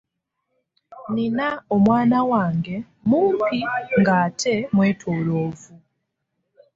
Nina 1.13 1.47
omwana 1.75 2.19
wange 2.31 2.75
mumpi 3.09 3.59
ng’ate 3.99 4.55
mwetooloovu. 4.73 5.73